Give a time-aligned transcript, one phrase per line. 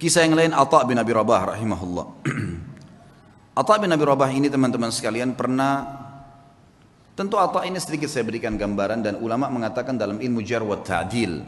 [0.00, 2.06] Kisah yang lain Atta bin Abi Rabah rahimahullah.
[3.60, 5.84] Atta bin Abi Rabah ini teman-teman sekalian pernah
[7.12, 11.44] tentu Atta ini sedikit saya berikan gambaran dan ulama mengatakan dalam ilmu jar wa ta'dil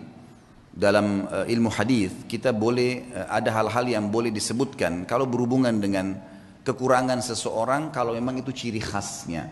[0.69, 5.09] dalam uh, ilmu hadis kita boleh uh, ada hal-hal yang boleh disebutkan.
[5.09, 6.13] Kalau berhubungan dengan
[6.61, 9.49] kekurangan seseorang kalau memang itu ciri khasnya.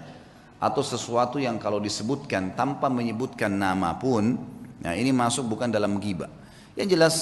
[0.60, 4.36] Atau sesuatu yang kalau disebutkan tanpa menyebutkan nama pun
[4.84, 6.28] nah ini masuk bukan dalam ghibah.
[6.76, 7.14] Yang jelas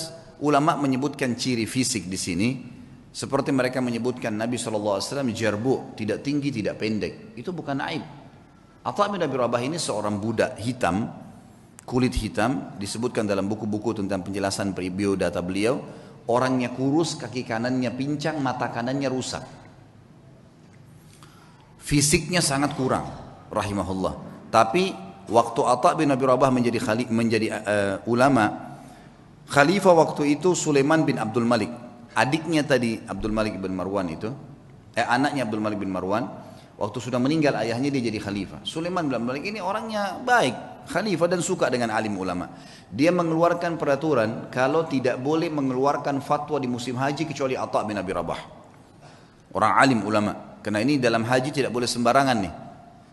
[0.45, 2.49] ulama menyebutkan ciri fisik di sini
[3.09, 5.03] seperti mereka menyebutkan Nabi SAW
[5.35, 7.35] jarbu, tidak tinggi, tidak pendek.
[7.35, 8.05] Itu bukan aib.
[8.85, 11.09] Atta bin Abi Rabah ini seorang budak hitam,
[11.83, 15.83] kulit hitam, disebutkan dalam buku-buku tentang penjelasan biodata beliau,
[16.31, 19.45] orangnya kurus, kaki kanannya pincang, mata kanannya rusak.
[21.81, 23.09] Fisiknya sangat kurang,
[23.49, 24.15] rahimahullah.
[24.53, 24.93] Tapi
[25.33, 28.68] waktu Atta bin Abi Rabah menjadi menjadi uh, ulama,
[29.49, 31.73] Khalifah waktu itu Sulaiman bin Abdul Malik.
[32.13, 34.29] Adiknya tadi Abdul Malik bin Marwan itu,
[34.93, 36.29] eh anaknya Abdul Malik bin Marwan,
[36.77, 38.61] waktu sudah meninggal ayahnya dia jadi khalifah.
[38.69, 42.53] Sulaiman bin Abdul Malik ini orangnya baik, khalifah dan suka dengan alim ulama.
[42.93, 48.13] Dia mengeluarkan peraturan kalau tidak boleh mengeluarkan fatwa di musim haji kecuali Atta bin Abi
[48.13, 48.41] Rabah.
[49.57, 50.61] Orang alim ulama.
[50.61, 52.53] Karena ini dalam haji tidak boleh sembarangan nih.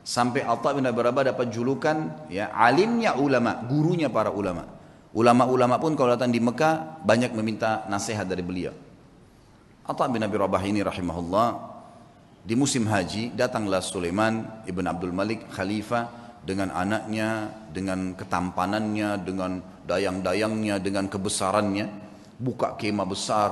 [0.04, 4.68] Sampai Atta bin Abi Rabah dapat julukan ya alimnya ulama, gurunya para ulama.
[5.16, 8.76] Ulama-ulama pun kalau datang di Mekah banyak meminta nasihat dari beliau.
[9.88, 11.48] Atta bin Abi Rabah ini rahimahullah
[12.44, 16.12] di musim haji datanglah Sulaiman ibn Abdul Malik khalifah
[16.44, 21.88] dengan anaknya, dengan ketampanannya, dengan dayang-dayangnya, dengan kebesarannya,
[22.36, 23.50] buka kemah besar,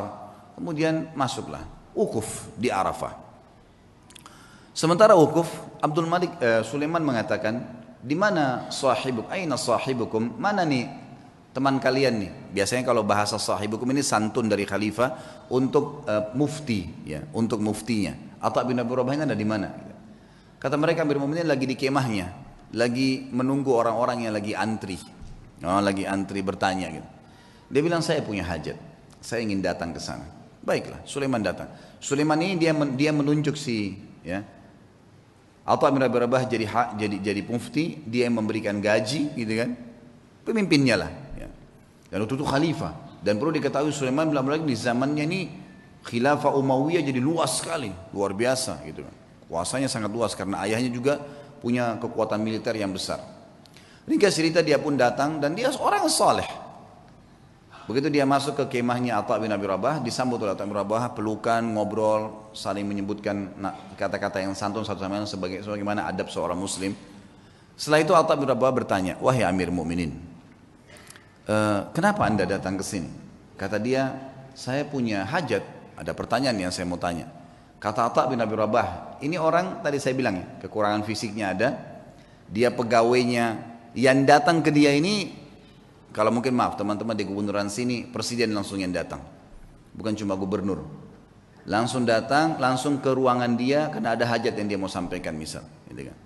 [0.59, 1.63] kemudian masuklah
[1.95, 3.17] ukuf di Arafah.
[4.75, 5.47] Sementara ukuf,
[5.79, 7.61] Abdul Malik eh, Sulaiman mengatakan,
[8.03, 9.31] di mana sahibuk?
[9.31, 10.35] Aina sahibukum?
[10.37, 11.02] Mana nih
[11.53, 12.31] teman kalian nih.
[12.51, 15.15] Biasanya kalau bahasa sahibukum ini santun dari khalifah
[15.53, 18.17] untuk uh, mufti ya, untuk muftinya.
[18.41, 19.69] Atau bin Abi Rabah ini ada di mana?
[20.59, 22.27] Kata mereka Amir Mu'minin lagi di kemahnya,
[22.75, 24.99] lagi menunggu orang-orang yang lagi antri.
[25.63, 27.09] Oh, lagi antri bertanya gitu.
[27.71, 28.75] Dia bilang saya punya hajat.
[29.23, 30.27] Saya ingin datang ke sana.
[30.59, 31.71] Baiklah, Sulaiman datang.
[32.03, 33.95] Sulaiman ini dia dia menunjuk si
[34.27, 34.43] ya
[35.63, 36.67] Atau bin Abi Rabah jadi
[36.99, 39.79] jadi jadi mufti, dia yang memberikan gaji gitu kan.
[40.43, 41.22] Pemimpinnya lah
[42.13, 42.93] dan waktu itu khalifah.
[43.25, 45.41] Dan perlu diketahui Sulaiman bilang lagi di zamannya ini
[46.05, 49.15] khilafah Umayyah jadi luas sekali, luar biasa gitu kan.
[49.49, 51.17] Kuasanya sangat luas karena ayahnya juga
[51.57, 53.17] punya kekuatan militer yang besar.
[54.05, 56.45] Ringkas cerita dia pun datang dan dia seorang saleh.
[57.89, 61.65] Begitu dia masuk ke kemahnya Atta bin Abi Rabah, disambut oleh Atta bin Rabah, pelukan,
[61.65, 63.57] ngobrol, saling menyebutkan
[63.97, 66.93] kata-kata yang santun satu sama lain sebagai sebagaimana adab seorang muslim.
[67.73, 70.32] Setelah itu Atta bin Rabah bertanya, "Wahai Amir Mukminin,
[71.47, 71.55] e,
[71.91, 73.09] kenapa anda datang ke sini?
[73.55, 74.11] Kata dia,
[74.53, 75.63] saya punya hajat,
[75.95, 77.29] ada pertanyaan yang saya mau tanya.
[77.77, 81.69] Kata Atta bin Abi Rabah, ini orang tadi saya bilang ya, kekurangan fisiknya ada,
[82.47, 83.59] dia pegawainya,
[83.93, 85.35] yang datang ke dia ini,
[86.13, 89.21] kalau mungkin maaf teman-teman di gubernuran sini, presiden langsung yang datang,
[89.93, 90.85] bukan cuma gubernur.
[91.63, 95.63] Langsung datang, langsung ke ruangan dia, karena ada hajat yang dia mau sampaikan misal.
[95.87, 96.17] Gitu kan.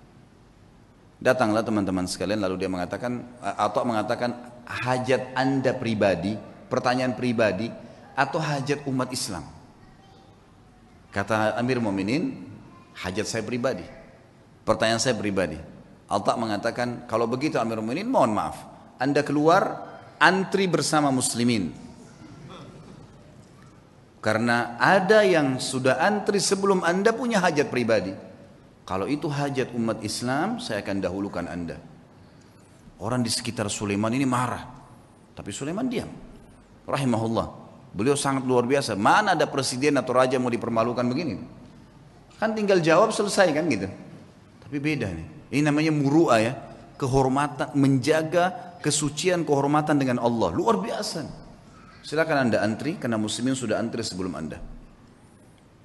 [1.18, 6.36] Datanglah teman-teman sekalian, lalu dia mengatakan, atau mengatakan, hajat anda pribadi,
[6.68, 7.72] pertanyaan pribadi,
[8.12, 9.42] atau hajat umat Islam?
[11.08, 12.44] Kata Amir Mu'minin,
[13.00, 13.84] hajat saya pribadi.
[14.68, 15.56] Pertanyaan saya pribadi.
[16.08, 18.60] Alta mengatakan, kalau begitu Amir Mu'minin, mohon maaf.
[19.00, 19.88] Anda keluar,
[20.20, 21.72] antri bersama muslimin.
[24.18, 28.12] Karena ada yang sudah antri sebelum Anda punya hajat pribadi.
[28.82, 31.78] Kalau itu hajat umat Islam, saya akan dahulukan Anda.
[32.98, 34.66] Orang di sekitar Sulaiman ini marah.
[35.34, 36.10] Tapi Sulaiman diam.
[36.82, 37.46] Rahimahullah.
[37.94, 38.98] Beliau sangat luar biasa.
[38.98, 41.38] Mana ada presiden atau raja mau dipermalukan begini?
[42.42, 43.86] Kan tinggal jawab selesai kan gitu.
[44.62, 45.26] Tapi beda nih.
[45.54, 46.52] Ini namanya muru'a ya.
[46.98, 50.50] Kehormatan, menjaga kesucian kehormatan dengan Allah.
[50.50, 51.22] Luar biasa.
[52.02, 54.58] Silakan anda antri karena muslimin sudah antri sebelum anda.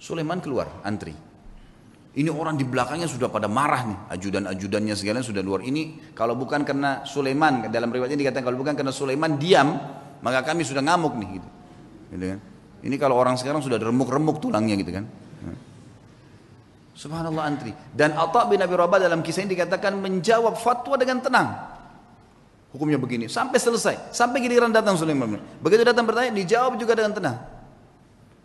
[0.01, 1.13] Sulaiman keluar antri.
[2.13, 5.65] Ini orang di belakangnya sudah pada marah nih, ajudan-ajudannya segala sudah luar.
[5.65, 9.73] Ini kalau bukan karena Sulaiman, dalam riwayatnya dikatakan kalau bukan karena Sulaiman diam,
[10.21, 11.49] maka kami sudah ngamuk nih gitu.
[12.13, 12.39] gitu kan?
[12.85, 15.09] Ini kalau orang sekarang sudah remuk-remuk tulangnya gitu kan.
[16.93, 17.73] Subhanallah antri.
[17.89, 21.49] Dan Atta bin Abi Rabah dalam kisah ini dikatakan menjawab fatwa dengan tenang.
[22.69, 25.37] Hukumnya begini sampai selesai, sampai giliran datang Sulaiman.
[25.61, 27.37] Begitu datang bertanya dijawab juga dengan tenang.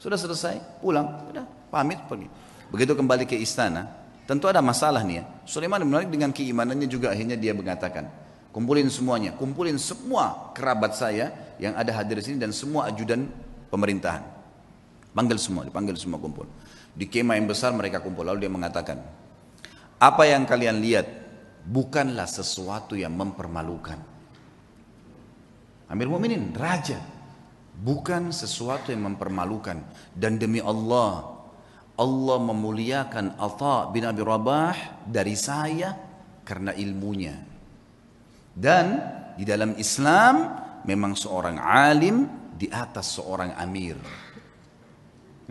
[0.00, 2.28] Sudah selesai, pulang, sudah pamit pergi.
[2.68, 3.88] Begitu kembali ke istana,
[4.28, 5.24] tentu ada masalah nih ya.
[5.48, 8.08] Sulaiman bin Malik dengan keimanannya juga akhirnya dia mengatakan,
[8.52, 13.24] kumpulin semuanya, kumpulin semua kerabat saya yang ada hadir di sini dan semua ajudan
[13.72, 14.24] pemerintahan.
[15.16, 16.44] Panggil semua, dipanggil semua kumpul.
[16.92, 18.22] Di kemah yang besar mereka kumpul.
[18.28, 19.00] Lalu dia mengatakan,
[19.98, 21.06] apa yang kalian lihat
[21.66, 23.98] bukanlah sesuatu yang mempermalukan.
[25.88, 27.00] Amir Mu'minin, raja.
[27.78, 29.78] Bukan sesuatu yang mempermalukan.
[30.12, 31.37] Dan demi Allah,
[31.98, 35.98] Allah memuliakan Atha bin Abi Rabah dari saya
[36.46, 37.34] karena ilmunya.
[38.54, 38.86] Dan
[39.34, 40.34] di dalam Islam
[40.86, 42.24] memang seorang alim
[42.54, 43.98] di atas seorang amir.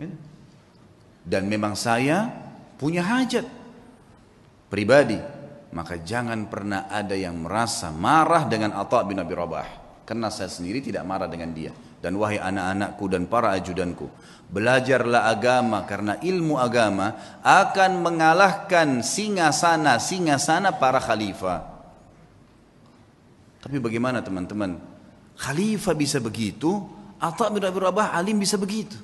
[0.00, 0.08] Ya.
[1.28, 2.32] Dan memang saya
[2.80, 3.44] punya hajat
[4.72, 5.20] pribadi.
[5.68, 9.68] Maka jangan pernah ada yang merasa marah dengan Atta bin Abi Rabah.
[10.08, 11.76] Karena saya sendiri tidak marah dengan dia.
[11.98, 14.06] Dan wahai anak-anakku dan para ajudanku.
[14.48, 21.66] Belajarlah agama karena ilmu agama akan mengalahkan singa sana, singa sana para khalifah.
[23.58, 24.78] Tapi bagaimana teman-teman?
[25.36, 26.86] Khalifah bisa begitu,
[27.18, 28.94] Atta bin Abi Rabah alim bisa begitu.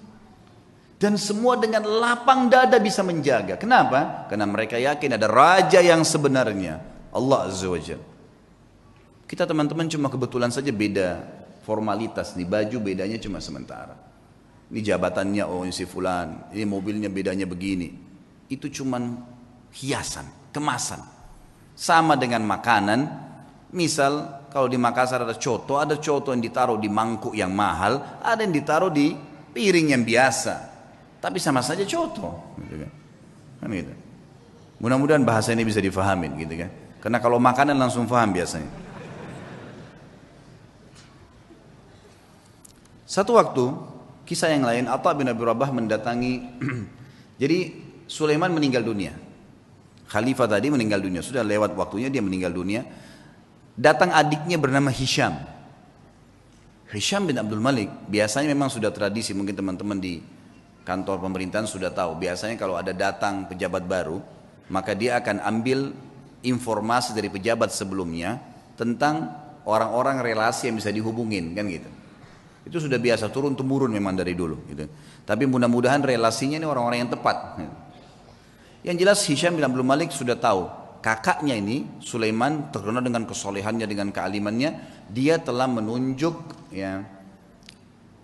[0.94, 3.58] Dan semua dengan lapang dada bisa menjaga.
[3.58, 4.24] Kenapa?
[4.30, 6.80] Karena mereka yakin ada raja yang sebenarnya.
[7.10, 8.00] Allah Azza wa Jal.
[9.26, 12.36] Kita teman-teman cuma kebetulan saja beda formalitas.
[12.36, 13.96] Nih baju bedanya cuma sementara.
[14.68, 16.52] Ini jabatannya oh si fulan.
[16.52, 17.90] Ini mobilnya bedanya begini.
[18.52, 19.00] Itu cuma
[19.72, 21.00] hiasan, kemasan.
[21.74, 23.24] Sama dengan makanan.
[23.74, 28.38] Misal kalau di Makassar ada coto, ada coto yang ditaruh di mangkuk yang mahal, ada
[28.46, 29.10] yang ditaruh di
[29.50, 30.54] piring yang biasa.
[31.18, 32.54] Tapi sama saja coto.
[32.62, 32.90] Gitu kan.
[33.58, 33.94] kan gitu.
[34.78, 36.70] Mudah-mudahan bahasa ini bisa difahamin gitu kan.
[37.02, 38.70] Karena kalau makanan langsung faham biasanya.
[43.14, 43.70] Satu waktu,
[44.26, 46.42] kisah yang lain, Atta bin Abi Rabah mendatangi,
[47.42, 47.70] jadi
[48.10, 49.14] Sulaiman meninggal dunia.
[50.10, 52.82] Khalifah tadi meninggal dunia, sudah lewat waktunya dia meninggal dunia.
[53.78, 55.30] Datang adiknya bernama Hisham.
[56.90, 60.18] Hisham bin Abdul Malik, biasanya memang sudah tradisi, mungkin teman-teman di
[60.82, 64.20] kantor pemerintahan sudah tahu biasanya kalau ada datang pejabat baru
[64.68, 65.96] maka dia akan ambil
[66.44, 68.36] informasi dari pejabat sebelumnya
[68.76, 69.32] tentang
[69.64, 71.88] orang-orang relasi yang bisa dihubungin kan gitu
[72.64, 74.88] itu sudah biasa turun temurun memang dari dulu gitu
[75.28, 77.36] tapi mudah-mudahan relasinya ini orang-orang yang tepat
[78.84, 80.68] yang jelas Hisham bin Abdul Malik sudah tahu
[81.04, 84.70] kakaknya ini Sulaiman terkenal dengan kesolehannya dengan kealimannya
[85.12, 86.36] dia telah menunjuk
[86.72, 87.04] ya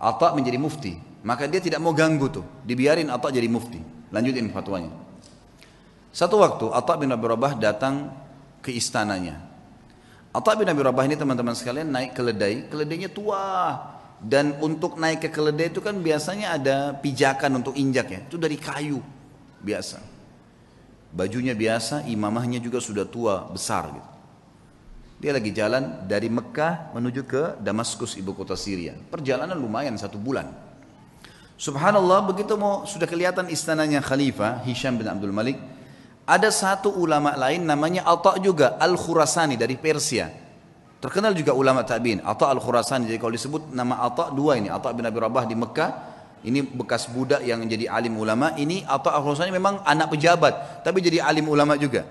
[0.01, 3.81] Atta menjadi mufti maka dia tidak mau ganggu tuh, dibiarin Atta jadi mufti.
[4.11, 4.91] Lanjutin fatwanya.
[6.11, 8.11] Satu waktu Atta bin Abi Rabah datang
[8.65, 9.39] ke istananya.
[10.33, 13.77] Atta bin Abi Rabah ini teman-teman sekalian naik keledai, keledainya tua.
[14.21, 18.61] Dan untuk naik ke keledai itu kan biasanya ada pijakan untuk injak ya, itu dari
[18.61, 19.01] kayu
[19.65, 19.97] biasa.
[21.11, 24.11] Bajunya biasa, imamahnya juga sudah tua, besar gitu.
[25.21, 28.97] Dia lagi jalan dari Mekah menuju ke Damaskus, ibu kota Syria.
[28.97, 30.49] Perjalanan lumayan satu bulan.
[31.61, 35.61] Subhanallah begitu mau sudah kelihatan istananya Khalifah Hisham bin Abdul Malik
[36.25, 40.33] ada satu ulama lain namanya Atta juga Al-Khurasani dari Persia
[41.01, 43.09] terkenal juga ulama tabi'in Atta Al-Khurasani.
[43.09, 44.69] Jadi kalau disebut nama Atta dua ini.
[44.69, 45.91] Atta bin Abi Rabah di Mekah.
[46.41, 48.53] Ini bekas budak yang jadi alim ulama.
[48.55, 50.85] Ini Atta Al-Khurasani memang anak pejabat.
[50.85, 52.05] Tapi jadi alim ulama juga.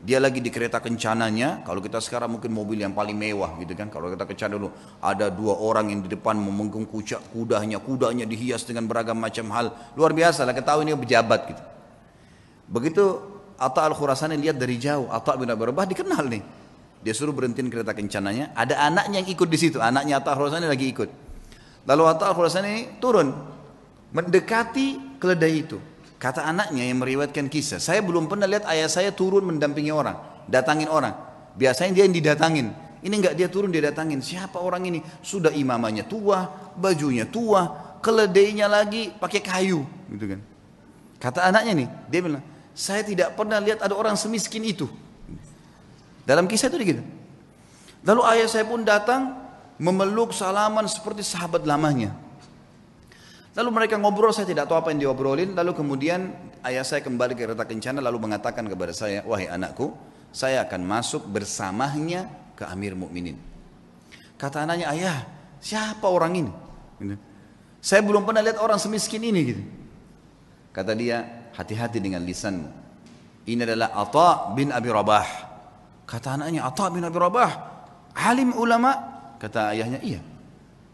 [0.00, 1.60] Dia lagi di kereta kencananya.
[1.66, 3.90] Kalau kita sekarang mungkin mobil yang paling mewah gitu kan.
[3.90, 4.70] Kalau kita kencana dulu.
[5.02, 7.82] Ada dua orang yang di depan memenggung kucak kudanya.
[7.82, 9.74] Kudanya dihias dengan beragam macam hal.
[9.98, 10.54] Luar biasa lah.
[10.54, 11.62] Ketahui ini pejabat gitu.
[12.70, 13.04] Begitu
[13.60, 15.10] Atta al Khurasani lihat dari jauh.
[15.10, 16.59] Atta bin Abi Rabah dikenal nih
[17.00, 20.86] dia suruh berhentiin kereta kencananya ada anaknya yang ikut di situ anaknya Atta Khurasani lagi
[20.88, 21.08] ikut
[21.88, 23.32] lalu Atta Khurasani turun
[24.12, 25.78] mendekati keledai itu
[26.20, 30.20] Kata anaknya yang meriwayatkan kisah, saya belum pernah lihat ayah saya turun mendampingi orang,
[30.52, 31.16] datangin orang.
[31.56, 32.76] Biasanya dia yang didatangin.
[33.00, 34.20] Ini enggak dia turun dia datangin.
[34.20, 35.00] Siapa orang ini?
[35.24, 36.44] Sudah imamanya tua,
[36.76, 39.80] bajunya tua, keledainya lagi pakai kayu,
[40.12, 40.40] gitu kan.
[41.16, 42.44] Kata anaknya nih, dia bilang,
[42.76, 44.92] saya tidak pernah lihat ada orang semiskin itu.
[46.24, 47.02] Dalam kisah itu gitu.
[48.04, 49.36] Lalu ayah saya pun datang
[49.80, 52.12] memeluk salaman seperti sahabat lamanya.
[53.56, 55.58] Lalu mereka ngobrol, saya tidak tahu apa yang diobrolin.
[55.58, 56.30] Lalu kemudian
[56.62, 59.90] ayah saya kembali ke kereta kencana lalu mengatakan kepada saya, wahai anakku,
[60.30, 63.34] saya akan masuk bersamanya ke Amir Mukminin.
[64.38, 65.18] Kata anaknya, ayah,
[65.58, 66.52] siapa orang ini?
[67.02, 67.16] Gitu.
[67.82, 69.40] Saya belum pernah lihat orang semiskin ini.
[69.42, 69.62] Gitu.
[70.70, 72.68] Kata dia, hati-hati dengan lisanmu.
[73.50, 75.49] Ini adalah Atta bin Abi Rabah.
[76.10, 77.50] Kata anaknya, Atta bin Abi Rabah,
[78.18, 78.90] alim ulama.
[79.38, 80.18] Kata ayahnya, iya.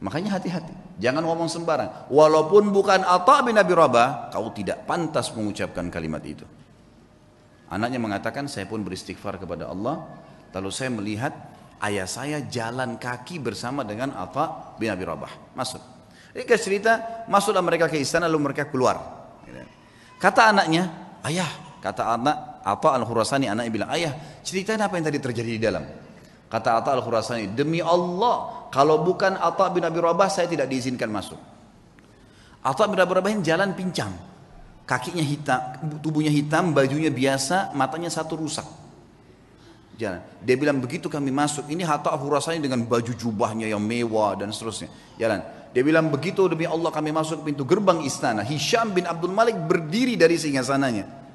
[0.04, 1.00] Makanya hati-hati.
[1.00, 2.12] Jangan ngomong sembarang.
[2.12, 6.44] Walaupun bukan Atta bin Abi Rabah, kau tidak pantas mengucapkan kalimat itu.
[7.72, 10.04] Anaknya mengatakan, saya pun beristighfar kepada Allah.
[10.52, 11.32] Lalu saya melihat
[11.80, 15.56] ayah saya jalan kaki bersama dengan Atta bin Abi Rabah.
[15.56, 15.80] Masuk.
[16.36, 19.00] Ringkas cerita, masuklah mereka ke istana lalu mereka keluar.
[20.20, 20.88] Kata anaknya,
[21.24, 21.48] ayah,
[21.80, 25.86] kata anak, apa Al-Khurasani anaknya bilang, ayah, ceritain apa yang tadi terjadi di dalam.
[26.50, 31.38] Kata Atta Al-Khurasani, demi Allah, kalau bukan Atta bin Abi Rabah, saya tidak diizinkan masuk.
[32.66, 34.10] Atta bin Abi Rabah jalan pincang.
[34.82, 35.58] Kakinya hitam,
[36.02, 38.66] tubuhnya hitam, bajunya biasa, matanya satu rusak.
[39.96, 40.22] Jalan.
[40.42, 44.90] Dia bilang begitu kami masuk, ini Hatta Al-Khurasani dengan baju jubahnya yang mewah dan seterusnya.
[45.22, 45.70] Jalan.
[45.70, 48.42] Dia bilang begitu demi Allah kami masuk pintu gerbang istana.
[48.42, 51.25] Hisham bin Abdul Malik berdiri dari singgasananya.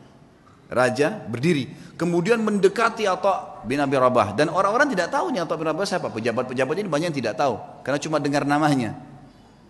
[0.71, 1.67] Raja berdiri
[1.99, 4.33] kemudian mendekati Atta bin Abi Rabah.
[4.33, 6.07] Dan orang-orang tidak tahu nih Atta bin Rabah siapa.
[6.07, 8.95] Pejabat-pejabat ini banyak yang tidak tahu karena cuma dengar namanya.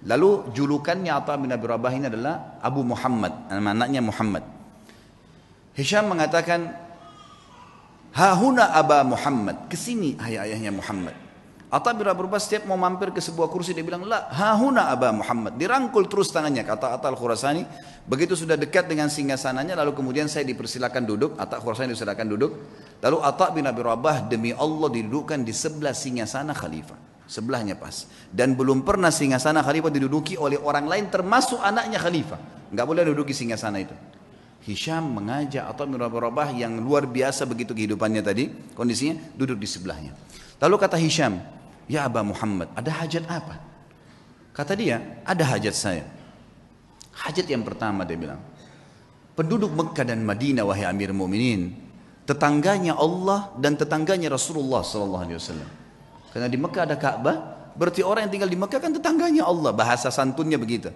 [0.06, 3.50] Lalu julukannya Atta bin Abi Rabah ini adalah Abu Muhammad.
[3.50, 4.44] Nama anaknya Muhammad.
[5.74, 6.72] Hisham mengatakan
[8.14, 9.68] Hahuna Aba Muhammad.
[9.68, 11.21] Ke sini ayah ayahnya Muhammad
[11.72, 15.56] Atta bin Rabah setiap mau mampir ke sebuah kursi dia bilang, "La, hahuna Aba Muhammad."
[15.56, 17.64] Dirangkul terus tangannya kata Atta Al-Khurasani.
[18.04, 22.52] Begitu sudah dekat dengan singgasananya lalu kemudian saya dipersilakan duduk, Atta Al-Khurasani dipersilakan duduk.
[23.00, 27.00] Lalu Atta bin Abi Rabah demi Allah didudukkan di sebelah singgasana khalifah.
[27.32, 28.04] Sebelahnya pas.
[28.28, 32.68] Dan belum pernah singgasana khalifah diduduki oleh orang lain termasuk anaknya khalifah.
[32.68, 33.96] Enggak boleh duduki singgasana itu.
[34.68, 40.12] Hisham mengajak Atta bin Rabah yang luar biasa begitu kehidupannya tadi, kondisinya duduk di sebelahnya.
[40.62, 41.42] Lalu kata Hisham,
[41.90, 43.62] Ya Aba Muhammad, ada hajat apa?
[44.52, 46.06] Kata dia, ada hajat saya.
[47.12, 48.40] Hajat yang pertama dia bilang,
[49.36, 51.72] penduduk Mekah dan Madinah wahai Amir Mu'minin,
[52.28, 55.70] tetangganya Allah dan tetangganya Rasulullah sallallahu alaihi wasallam.
[56.32, 57.38] Karena di Mekah ada Ka'bah,
[57.76, 60.92] berarti orang yang tinggal di Mekah kan tetangganya Allah, bahasa santunnya begitu.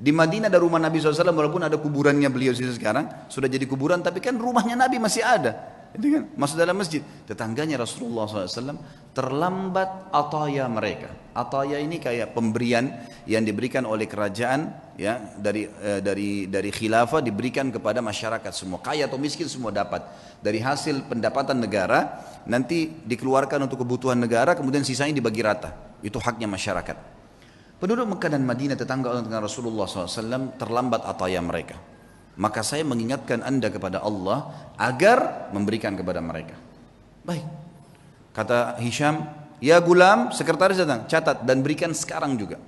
[0.00, 4.24] Di Madinah ada rumah Nabi SAW walaupun ada kuburannya beliau sekarang sudah jadi kuburan tapi
[4.24, 5.79] kan rumahnya Nabi masih ada.
[5.90, 7.02] Itu kan masuk dalam masjid.
[7.26, 8.78] Tetangganya Rasulullah SAW
[9.10, 11.10] terlambat ataya mereka.
[11.34, 12.94] Ataya ini kayak pemberian
[13.26, 18.52] yang diberikan oleh kerajaan ya dari eh, dari dari khilafah diberikan kepada masyarakat.
[18.54, 20.06] Semua kaya atau miskin semua dapat.
[20.38, 25.74] Dari hasil pendapatan negara nanti dikeluarkan untuk kebutuhan negara kemudian sisanya dibagi rata.
[26.06, 27.18] Itu haknya masyarakat.
[27.82, 31.89] Penduduk Mekah dan Madinah tetangga dengan Rasulullah SAW terlambat ataya mereka
[32.38, 36.54] maka saya mengingatkan anda kepada Allah agar memberikan kepada mereka.
[37.26, 37.46] Baik.
[38.30, 39.26] Kata Hisham,
[39.58, 42.62] ya gulam, sekretaris datang, catat dan berikan sekarang juga.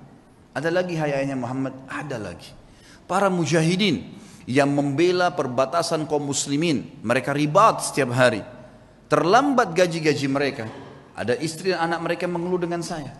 [0.53, 2.53] Ada lagi hayanya Muhammad, ada lagi.
[3.09, 4.13] Para mujahidin
[4.45, 8.43] yang membela perbatasan kaum muslimin, mereka ribat setiap hari.
[9.07, 10.65] Terlambat gaji-gaji mereka.
[11.13, 13.13] Ada istri dan anak mereka mengeluh dengan saya.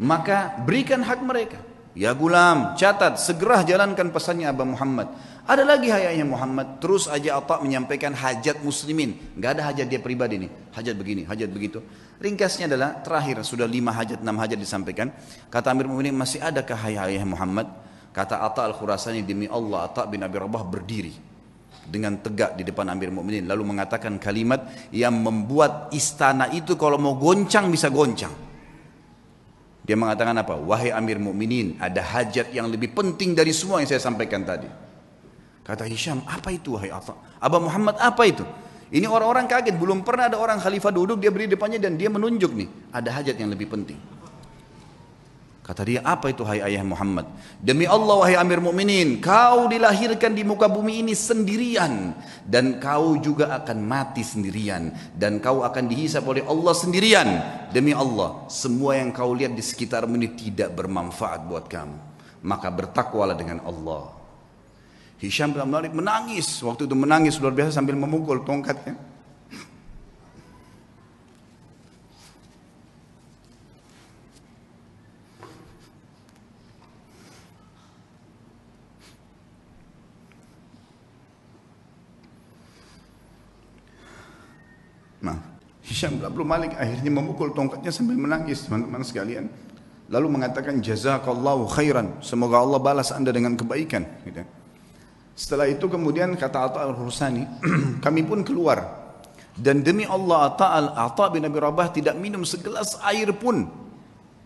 [0.00, 1.60] Maka berikan hak mereka.
[1.92, 5.12] Ya gulam, catat, segera jalankan pesannya Abah Muhammad.
[5.42, 9.18] Ada lagi hayanya Muhammad, terus aja Atta menyampaikan hajat muslimin.
[9.42, 11.82] Gak ada hajat dia pribadi nih, hajat begini, hajat begitu.
[12.22, 15.10] Ringkasnya adalah terakhir, sudah lima hajat, enam hajat disampaikan.
[15.50, 17.66] Kata Amir Mu'minin, masih adakah hayanya Muhammad?
[18.14, 21.10] Kata Atta al-Khurasani, demi Allah, Atta bin Abi Rabah berdiri
[21.90, 23.50] dengan tegak di depan Amir Mu'minin.
[23.50, 28.30] Lalu mengatakan kalimat yang membuat istana itu kalau mau goncang bisa goncang.
[29.82, 30.54] Dia mengatakan apa?
[30.54, 34.91] Wahai Amir Mukminin, ada hajat yang lebih penting dari semua yang saya sampaikan tadi.
[35.62, 37.14] Kata Hisham, apa itu wahai Atta?
[37.38, 38.42] Abah Muhammad, apa itu?
[38.92, 42.52] Ini orang-orang kaget, belum pernah ada orang khalifah duduk, dia beri depannya dan dia menunjuk
[42.52, 43.96] nih, ada hajat yang lebih penting.
[45.62, 47.22] Kata dia, apa itu hai ayah Muhammad?
[47.62, 53.54] Demi Allah wahai Amir Mukminin, kau dilahirkan di muka bumi ini sendirian dan kau juga
[53.62, 57.28] akan mati sendirian dan kau akan dihisap oleh Allah sendirian.
[57.70, 61.96] Demi Allah, semua yang kau lihat di sekitarmu ini tidak bermanfaat buat kamu.
[62.42, 64.21] Maka bertakwalah dengan Allah.
[65.22, 68.98] Hisham bin Malik menangis, waktu itu menangis luar biasa sambil memukul tongkatnya.
[85.22, 85.38] Nah,
[85.86, 89.46] Hisham bin Abdul Malik akhirnya memukul tongkatnya sambil menangis teman-teman sekalian.
[90.10, 92.18] Lalu mengatakan jazakallahu khairan.
[92.26, 94.02] Semoga Allah balas anda dengan kebaikan.
[94.26, 94.61] Gitu.
[95.32, 97.44] Setelah itu kemudian kata Atta al-Hursani,
[98.04, 99.00] kami pun keluar.
[99.52, 103.68] Dan demi Allah Atta, al Atta bin Abi Rabah tidak minum segelas air pun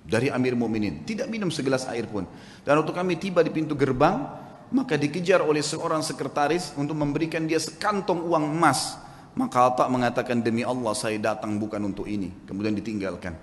[0.03, 1.07] dari Amir Mu'minin.
[1.07, 2.27] Tidak minum segelas air pun.
[2.67, 4.27] Dan waktu kami tiba di pintu gerbang,
[4.75, 8.99] maka dikejar oleh seorang sekretaris untuk memberikan dia sekantong uang emas
[9.37, 12.33] maka Atta mengatakan demi Allah saya datang bukan untuk ini.
[12.49, 13.37] Kemudian ditinggalkan.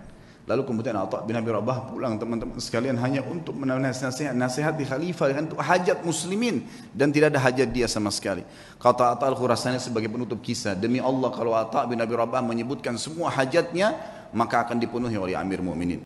[0.44, 5.32] Lalu kemudian Atta bin Abi Rabah pulang teman-teman sekalian hanya untuk menasihat nasihat di khalifah
[5.40, 8.44] untuk hajat muslimin dan tidak ada hajat dia sama sekali.
[8.76, 13.32] Kata Atta al-Khurasani sebagai penutup kisah, demi Allah kalau Atta bin Abi Rabah menyebutkan semua
[13.32, 13.96] hajatnya
[14.34, 16.02] maka akan dipenuhi oleh Amir Mu'minin.